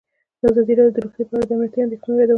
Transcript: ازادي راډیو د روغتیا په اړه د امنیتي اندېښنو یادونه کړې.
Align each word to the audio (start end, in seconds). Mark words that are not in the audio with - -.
ازادي 0.49 0.73
راډیو 0.77 0.93
د 0.95 0.97
روغتیا 1.03 1.23
په 1.29 1.33
اړه 1.35 1.45
د 1.47 1.51
امنیتي 1.55 1.79
اندېښنو 1.81 2.11
یادونه 2.21 2.21
کړې. 2.25 2.29